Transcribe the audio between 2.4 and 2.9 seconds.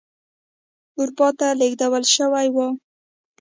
وای.